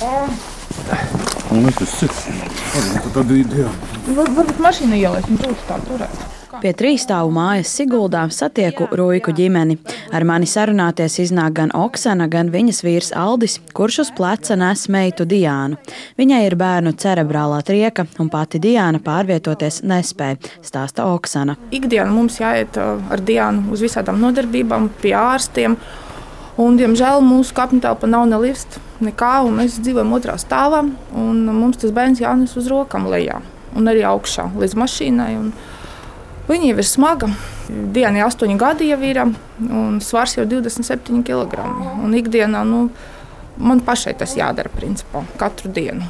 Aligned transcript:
Un 0.00 1.70
tas 1.74 2.02
ir. 2.02 2.12
Tad 3.14 3.30
ideja. 3.34 3.70
Varbūt 4.14 4.60
mašīna 4.62 4.94
ielaiž, 4.94 5.26
un 5.26 5.40
būtu 5.40 5.64
tā 5.66 5.78
turēt. 5.88 6.20
Pie 6.62 6.70
trīsstāvu 6.74 7.32
mājas 7.34 7.72
Siguldā 7.76 8.22
satieku 8.32 8.86
Rūjiku 8.94 9.34
ģimeni. 9.36 9.76
Ar 10.14 10.24
mani 10.26 10.46
sarunāties 10.48 11.18
iznāk 11.24 11.58
gan 11.58 11.74
Oksana, 11.76 12.28
gan 12.30 12.52
viņas 12.54 12.80
vīrs 12.86 13.10
Aldis, 13.18 13.58
kurš 13.76 14.00
uz 14.04 14.14
pleca 14.14 14.56
nes 14.58 14.86
meitu 14.88 15.26
Diānu. 15.28 15.76
Viņai 16.18 16.40
ir 16.46 16.56
bērnu 16.58 16.94
cerebrālā 16.98 17.60
trieka, 17.66 18.06
un 18.22 18.30
pati 18.30 18.62
Diāna 18.62 19.02
pārvietoties 19.02 19.82
nespēja, 19.82 20.38
stāsta 20.62 21.10
Oksana. 21.10 21.58
Ikdienā 21.74 22.10
mums 22.14 22.38
jāiet 22.40 22.78
ar 22.78 23.22
Diānu 23.22 23.74
uz 23.74 23.82
visādām 23.82 24.22
nodarbībām, 24.22 24.92
pie 25.02 25.16
ārstiem. 25.18 25.76
Un, 26.58 26.78
diemžēl 26.78 27.22
mūsu 27.22 27.54
kapņu 27.54 27.84
telpa 27.84 28.08
nav 28.10 28.26
ne 28.30 28.40
lifta, 28.48 28.80
nekā, 29.04 29.32
un 29.46 29.60
mēs 29.60 29.78
dzīvojam 29.82 30.14
otrā 30.16 30.34
stāvā. 30.40 30.82
Mums 31.14 31.80
tas 31.82 31.94
bērns 31.94 32.22
jānes 32.22 32.56
uz 32.58 32.68
rokām 32.70 33.08
lejā 33.10 33.40
un 33.76 33.90
arī 33.90 34.04
augšā 34.08 34.48
līdz 34.58 34.76
mašīnai. 34.78 35.32
Viņa 36.48 36.70
jau 36.70 36.78
ir 36.80 36.88
smaga. 36.88 37.28
Dienā 37.68 38.22
jau 38.22 38.30
8 38.30 38.56
gadi 38.60 38.88
jau 38.88 38.98
ir, 39.04 39.20
svars 40.04 40.38
jau 40.38 40.46
27 40.48 41.20
kg. 41.26 41.66
Un 42.04 42.16
ikdienā 42.16 42.64
nu, 42.64 42.86
man 43.60 43.82
pašai 43.84 44.16
tas 44.18 44.32
jādara 44.38 44.72
principā, 44.72 45.26
katru 45.40 45.70
dienu. 45.74 46.08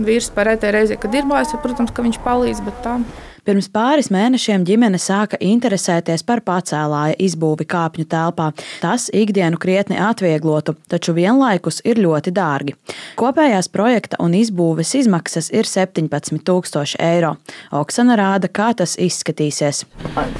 Vīrs 0.00 0.30
parētē 0.32 0.70
reizē, 0.72 0.96
kad 1.00 1.14
ir 1.16 1.26
mājās, 1.28 1.56
protams, 1.60 1.92
ka 1.92 2.04
viņš 2.04 2.20
palīdz, 2.24 2.62
bet 2.64 2.78
tā. 2.84 2.98
Pirms 3.46 3.70
pāris 3.72 4.10
mēnešiem 4.12 4.64
ģimene 4.68 4.98
sāka 5.00 5.38
interesēties 5.40 6.24
par 6.28 6.42
pacēlāja 6.46 7.16
izbūvi 7.22 7.66
kāpņu 7.70 8.06
telpā. 8.10 8.50
Tas 8.82 9.08
ikdienu 9.16 9.60
krietni 9.60 9.98
atvieglotu, 10.00 10.76
taču 10.90 11.14
vienlaikus 11.16 11.80
ir 11.88 12.02
ļoti 12.04 12.34
dārgi. 12.36 12.76
Kopējās 13.20 13.70
projekta 13.72 14.20
un 14.20 14.36
izbūves 14.36 14.92
izmaksas 15.00 15.50
ir 15.54 15.68
17,000 15.68 17.00
eiro. 17.00 17.36
Oksana 17.72 18.18
rāda, 18.20 18.50
kā 18.52 18.72
tas 18.76 18.96
izskatīsies. 19.00 19.84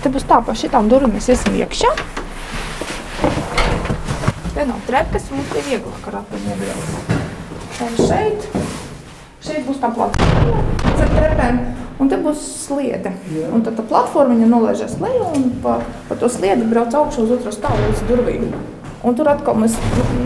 Te 0.02 0.12
būs 0.12 0.28
tā, 0.28 0.42
pa 0.44 0.56
šitām 0.56 0.90
durvīm 0.92 1.16
mēs 1.16 1.30
iesim 1.32 1.56
iekšā. 1.60 1.94
Te 4.54 4.66
nav 4.66 4.80
trepas, 4.84 5.30
mums 5.32 5.56
ir 5.56 5.68
vieglāk 5.70 6.08
ar 6.10 6.20
apvienojumu. 6.20 7.18
Un 7.80 7.94
šeit, 7.96 8.48
šeit 9.50 9.66
būs 9.66 9.80
tā 9.82 9.90
platforma 9.94 10.64
ar 11.00 11.14
trepēm. 11.14 11.62
Un 12.00 12.08
te 12.08 12.16
būs 12.16 12.40
sliede. 12.62 13.12
Un 13.52 13.64
tad 13.64 13.76
tā 13.76 13.84
platforma 13.84 14.36
nolaižas 14.48 14.96
lejā 15.02 15.26
un 15.36 15.50
pa, 15.64 15.80
pa 16.08 16.16
to 16.16 16.30
sliedi 16.32 16.68
brauc 16.70 16.94
augšu 16.96 17.26
uz 17.26 17.34
otro 17.36 17.52
stāvu 17.52 17.82
līdz 17.88 18.06
durvīm. 18.08 18.46
Un 19.04 19.16
tur 19.16 19.28
atkal 19.32 19.56
mēs 19.60 19.76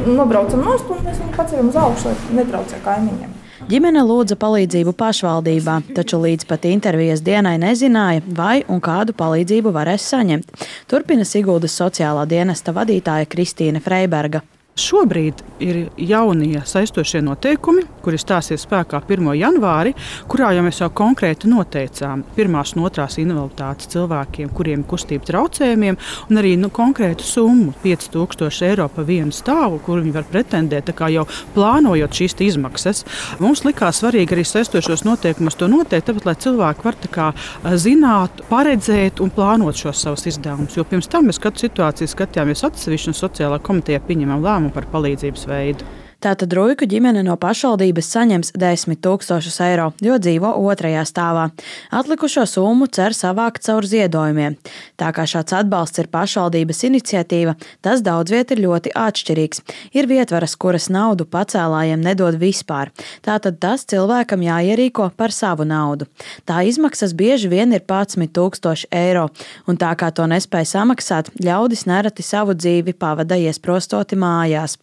nobraucam 0.06 0.62
nost 0.67 0.91
un 0.91 1.02
mēs 1.06 1.19
viņu 1.22 1.34
paceļam 1.34 1.70
uz 1.70 1.80
augšu, 1.83 2.11
lai 2.11 2.39
netraucē 2.41 2.78
kaimiņiem. 2.86 3.34
Ģimene 3.64 4.02
lūdza 4.05 4.36
palīdzību 4.36 4.92
pašvaldībā, 4.98 5.78
taču 5.97 6.19
līdz 6.20 6.47
pat 6.50 6.67
intervijas 6.69 7.22
dienai 7.25 7.55
nezināja, 7.62 8.20
vai 8.36 8.58
un 8.69 8.83
kādu 8.84 9.14
palīdzību 9.17 9.72
varēs 9.72 10.05
saņemt. 10.11 10.67
Turpina 10.91 11.25
Siguldas 11.25 11.78
sociālā 11.80 12.27
dienesta 12.28 12.75
vadītāja 12.77 13.30
Kristīne 13.30 13.80
Freiberga. 13.80 14.45
Šobrīd 14.75 15.39
ir 15.62 15.77
jaunie 16.03 16.58
saistošie 16.67 17.20
noteikumi, 17.22 17.84
kuri 18.03 18.19
stāsies 18.19 18.64
spēkā 18.67 18.98
1. 19.06 19.28
janvārī, 19.39 19.92
kurā 20.27 20.48
jau 20.50 20.64
mēs 20.67 20.80
jau 20.80 20.89
konkrēti 20.91 21.47
noteicām 21.47 22.25
pirmās 22.34 22.72
un 22.75 22.83
otrās 22.89 23.14
invaliditātes 23.22 23.86
cilvēkiem, 23.92 24.48
kuriem 24.50 24.83
ir 24.83 24.89
kustību 24.91 25.28
traucējumiem, 25.28 25.98
un 26.27 26.41
arī 26.42 26.56
nu, 26.58 26.72
konkrētu 26.75 27.22
summu- 27.22 27.70
5000 27.84 28.67
eiro 28.67 28.89
par 28.89 29.05
vienu 29.05 29.30
stāvu, 29.30 29.78
kur 29.80 30.00
viņi 30.02 30.12
var 30.12 30.25
pretendēt, 30.25 30.91
jau 30.91 31.25
plānojot 31.55 32.11
šīs 32.11 32.34
izmaksas. 32.42 33.05
Mums 33.39 33.62
likās 33.62 34.02
svarīgi 34.02 34.34
arī 34.34 34.42
saistošos 34.42 35.05
noteikumus 35.05 35.55
to 35.55 35.69
noteikt, 35.69 36.11
tāpēc, 36.11 36.25
lai 36.27 36.34
cilvēki 36.34 36.84
var 36.84 36.95
kā, 37.12 37.33
zināt, 37.78 38.42
paredzēt 38.50 39.20
un 39.20 39.30
plānot 39.30 39.77
šos 39.77 40.02
savus 40.02 40.27
izdevumus. 40.27 40.74
Jo 40.74 40.83
pirms 40.83 41.08
tam 41.08 41.27
mēs 41.27 41.39
katru 41.39 41.68
situāciju 41.68 42.08
skatījāmies 42.11 42.64
atsevišķi 42.64 43.07
un 43.07 43.14
sociālā 43.14 43.61
komitejā 43.61 44.01
pieņemam 44.01 44.42
lēmumu 44.42 44.64
lēmumu 44.64 44.73
par 44.75 44.86
palīdzības 44.92 45.47
veidu. 45.48 45.85
Tātad 46.24 46.55
Rūjku 46.57 46.86
ģimene 46.89 47.20
no 47.20 47.35
pašvaldības 47.36 48.07
saņems 48.14 48.55
10 48.57 48.96
tūkstošus 49.05 49.58
eiro, 49.61 49.90
jo 50.01 50.14
dzīvo 50.17 50.55
otrajā 50.70 51.02
stāvā. 51.05 51.51
Atlikušo 51.92 52.46
summu 52.48 52.86
cer 52.89 53.12
savākt 53.12 53.61
caur 53.67 53.85
ziedojumiem. 53.85 54.57
Tā 54.96 55.11
kā 55.13 55.27
šāds 55.29 55.52
atbalsts 55.52 56.01
ir 56.01 56.08
pašvaldības 56.08 56.80
iniciatīva, 56.89 57.52
tas 57.84 58.01
daudz 58.07 58.33
viet 58.33 58.55
ir 58.57 58.63
ļoti 58.64 58.95
atšķirīgs. 58.96 59.61
Ir 59.92 60.08
vietvaras, 60.08 60.55
kuras 60.57 60.89
naudu 60.89 61.27
pacēlājiem 61.29 62.01
nedod 62.01 62.40
vispār. 62.40 62.95
Tātad 63.20 63.61
tas 63.61 63.84
cilvēkam 63.92 64.46
jāierīko 64.46 65.11
par 65.20 65.29
savu 65.29 65.68
naudu. 65.68 66.08
Tā 66.48 66.63
izmaksas 66.64 67.13
bieži 67.13 67.52
vien 67.52 67.77
ir 67.77 67.84
11 67.84 68.33
tūkstoši 68.33 68.89
eiro, 68.96 69.27
un 69.68 69.77
tā 69.77 69.92
kā 69.92 70.08
to 70.08 70.24
nespēja 70.33 70.73
samaksāt, 70.73 71.29
ļaudis 71.36 71.84
nereti 71.84 72.24
savu 72.24 72.57
dzīvi 72.57 72.96
pavada 72.96 73.36
iesprostoti 73.36 74.17
mājās. 74.17 74.79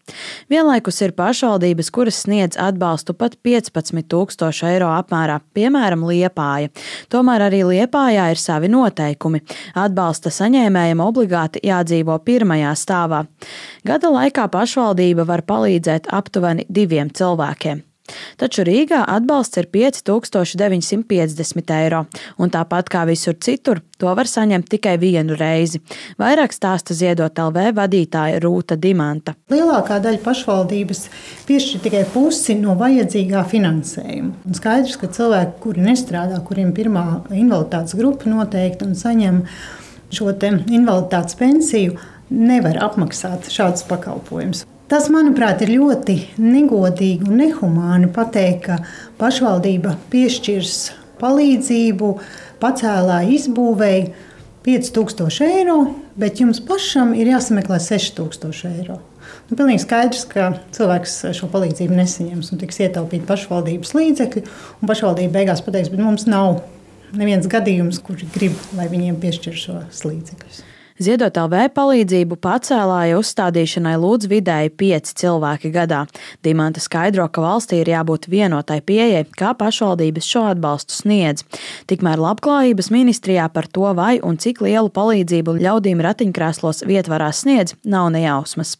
Vienlaikus 0.54 1.02
ir 1.02 1.18
pašvaldības 1.18 1.31
pašvaldības, 1.32 1.90
kuras 1.96 2.18
sniedz 2.26 2.58
atbalstu 2.60 3.14
pat 3.16 3.38
15,000 3.46 4.68
eiro 4.68 4.90
apmērā, 4.92 5.40
piemēram, 5.56 6.04
Liepāja. 6.10 6.72
Tomēr 7.12 7.46
arī 7.48 7.62
Liepājā 7.70 8.28
ir 8.34 8.42
savi 8.42 8.68
noteikumi. 8.72 9.40
Atbalsta 9.80 10.32
saņēmējiem 10.34 11.04
obligāti 11.04 11.62
jādzīvo 11.68 12.18
pirmajā 12.28 12.74
stāvā. 12.76 13.22
Gada 13.88 14.12
laikā 14.12 14.50
pašvaldība 14.52 15.28
var 15.30 15.46
palīdzēt 15.48 16.12
aptuveni 16.12 16.68
diviem 16.68 17.14
cilvēkiem. 17.16 17.86
Taču 18.42 18.66
Rīgā 18.66 19.04
atbalsts 19.08 19.60
ir 19.62 19.68
5950 19.72 21.74
eiro, 21.76 22.06
un 22.42 22.52
tāpat 22.52 22.90
kā 22.92 23.04
visur 23.08 23.38
citur, 23.40 23.82
to 24.02 24.12
var 24.18 24.30
saņemt 24.30 24.70
tikai 24.72 24.96
vienu 25.02 25.38
reizi. 25.38 25.82
Vairāk 26.20 26.56
stāsta 26.56 26.96
ziedot 26.98 27.40
LV 27.40 27.72
vadītāja 27.78 28.42
Rūta 28.44 28.78
Dimanta. 28.82 29.36
Lielākā 29.54 30.00
daļa 30.04 30.24
pašvaldības 30.26 31.06
piešķir 31.50 31.84
tikai 31.86 32.04
pusi 32.14 32.58
no 32.60 32.76
vajadzīgā 32.80 33.46
finansējuma. 33.52 34.34
Un 34.48 34.58
skaidrs, 34.58 34.98
ka 35.02 35.12
cilvēki, 35.14 35.60
kuri 35.64 35.86
nestrādā, 35.86 36.42
kuriem 36.48 36.74
pirmā 36.78 37.06
invaliditātes 37.30 37.96
grupa 38.00 38.32
noteikti 38.32 38.90
un 38.90 38.98
saņem 38.98 39.44
šo 40.12 40.34
invaliditātes 40.34 41.38
pensiju, 41.40 41.96
nevar 42.32 42.82
apmaksāt 42.90 43.52
šādus 43.52 43.86
pakalpojumus. 43.88 44.66
Tas, 44.92 45.06
manuprāt, 45.08 45.62
ir 45.64 45.70
ļoti 45.78 46.18
negodīgi 46.44 47.30
un 47.30 47.38
nehumāni 47.40 48.10
pateikt, 48.12 48.66
ka 48.66 48.76
pašvaldība 49.22 49.94
piešķirs 50.12 50.80
palīdzību 51.22 52.10
pacēlāju 52.60 53.38
izbūvēi 53.38 54.02
5000 54.66 55.48
eiro, 55.48 55.78
bet 56.20 56.42
jums 56.44 56.60
pašam 56.68 57.14
ir 57.16 57.32
jāsameklē 57.32 57.80
6000 57.80 58.68
eiro. 58.74 58.98
Nu, 59.48 59.56
pilnīgi 59.56 59.86
skaidrs, 59.86 60.26
ka 60.28 60.50
cilvēks 60.76 61.16
šo 61.40 61.48
palīdzību 61.56 61.96
nesaņems 61.96 62.52
un 62.52 62.60
tiks 62.60 62.82
ietaupīti 62.84 63.24
pašvaldības 63.30 63.96
līdzekļi. 63.96 64.44
Pašvaldība 64.92 65.38
beigās 65.40 65.64
pateiks, 65.64 65.94
bet 65.94 66.04
mums 66.04 66.28
nav 66.28 66.60
neviens 67.16 67.48
gadījums, 67.48 68.04
kurš 68.04 68.28
grib, 68.36 68.60
lai 68.76 68.92
viņiem 68.92 69.24
piešķir 69.24 69.56
šos 69.64 70.04
līdzekļus. 70.10 70.62
Ziedot 71.02 71.34
LV 71.34 71.72
palīdzību 71.74 72.36
pacēlāja 72.44 73.16
uzstādīšanai 73.18 73.96
lūdz 73.98 74.28
vidēji 74.30 74.70
5 74.78 75.14
cilvēki 75.18 75.72
gadā. 75.74 76.04
Dimanta 76.46 76.78
skaidro, 76.84 77.26
ka 77.34 77.42
valstī 77.42 77.80
ir 77.82 77.90
jābūt 77.90 78.28
vienotai 78.30 78.78
pieejai, 78.86 79.24
kā 79.34 79.56
pašvaldības 79.58 80.28
šo 80.30 80.44
atbalstu 80.52 80.94
sniedz. 80.94 81.42
Tikmēr 81.90 82.22
labklājības 82.22 82.92
ministrijā 82.94 83.48
par 83.50 83.66
to, 83.74 83.88
vai 83.98 84.20
un 84.22 84.38
cik 84.38 84.62
lielu 84.62 84.92
palīdzību 84.94 85.56
ļaudīm 85.64 86.04
ratiņkrēslos 86.06 86.84
vietvarās 86.86 87.42
sniedz, 87.48 87.74
nav 87.82 88.12
nejausmas. 88.14 88.76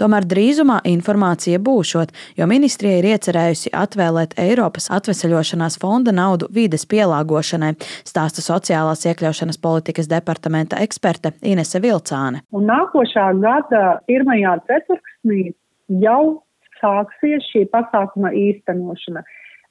Tomēr 0.00 0.24
drīzumā 0.24 0.78
informācija 0.88 1.60
būšot, 1.60 2.16
jo 2.40 2.48
ministrija 2.48 3.02
ir 3.02 3.10
iecerējusi 3.10 3.74
atvēlēt 3.76 4.32
Eiropas 4.40 4.88
atvesaļošanās 4.96 5.76
fonda 5.84 6.16
naudu 6.16 6.48
vides 6.56 6.88
pielāgošanai, 6.88 7.74
stāsta 8.08 8.40
sociālās 8.48 9.04
iekļaušanas 9.12 9.60
politikas 9.60 10.08
departamenta 10.08 10.80
eksperte 10.80 11.36
Ines 11.44 11.65
Inese 11.66 11.82
Vilcāne. 11.82 12.42
Un 12.54 12.68
nākošā 12.70 13.26
gada 13.42 13.98
pirmajā 14.06 14.54
ceturksnī 14.68 15.52
jau 16.02 16.42
sāksies 16.78 17.42
šī 17.50 17.64
pasākuma 17.72 18.30
īstenošana. 18.30 19.24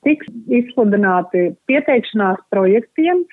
Tiks 0.04 0.28
izsludināti 0.52 1.54
pieteikšanās 1.70 2.42
projektiem, 2.52 3.24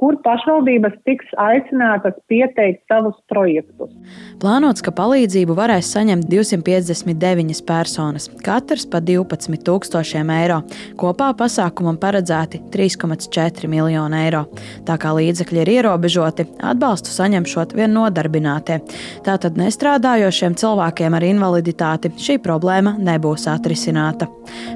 kur 0.00 0.16
pašvaldības 0.24 0.96
tiks 1.04 1.28
aicinātas 1.40 2.16
pieteikt 2.30 2.80
savus 2.88 3.16
projektus. 3.28 3.92
Plānots, 4.40 4.80
ka 4.84 4.94
palīdzību 4.96 5.56
varēs 5.58 5.90
saņemt 5.92 6.28
259 6.30 7.60
personas, 7.68 8.30
katrs 8.44 8.86
pa 8.90 9.02
12 9.04 9.60
tūkstošiem 9.66 10.32
eiro. 10.32 10.62
Kopā 11.00 11.30
pasākumam 11.36 12.00
paredzēti 12.00 12.62
3,4 12.72 13.68
miljoni 13.70 14.22
eiro. 14.24 14.46
Tā 14.88 14.96
kā 15.00 15.12
līdzekļi 15.18 15.62
ir 15.64 15.72
ierobežoti, 15.76 16.48
atbalstu 16.72 17.12
saņemšot 17.12 17.76
vien 17.76 17.92
nodarbinātie. 17.96 18.80
Tātad 19.26 19.60
nestrādājošiem 19.60 20.56
cilvēkiem 20.60 21.18
ar 21.18 21.28
invaliditāti 21.28 22.14
šī 22.16 22.40
problēma 22.44 22.96
nebūs 22.96 23.46
atrisināta. 23.52 24.30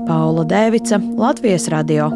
Paula 0.05 0.44
Dēvica, 0.49 1.00
Latvijas 1.17 1.70
radio. 1.73 2.12